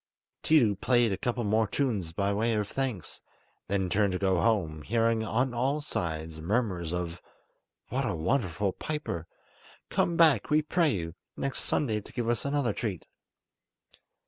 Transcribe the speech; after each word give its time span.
Tiidu 0.41 0.77
played 0.81 1.11
a 1.11 1.17
couple 1.19 1.43
more 1.43 1.67
tunes 1.67 2.11
by 2.11 2.33
way 2.33 2.55
of 2.55 2.67
thanks, 2.67 3.21
then 3.67 3.87
turned 3.87 4.13
to 4.13 4.17
go 4.17 4.41
home, 4.41 4.81
hearing 4.81 5.23
on 5.23 5.53
all 5.53 5.79
sides 5.79 6.41
murmurs 6.41 6.91
of 6.91 7.21
"What 7.89 8.03
a 8.07 8.15
wonderful 8.15 8.73
piper! 8.73 9.27
Come 9.91 10.17
back, 10.17 10.49
we 10.49 10.63
pray 10.63 10.89
you, 10.89 11.13
next 11.37 11.61
Sunday 11.65 12.01
to 12.01 12.11
give 12.13 12.27
us 12.29 12.45
another 12.45 12.73
treat." 12.73 13.05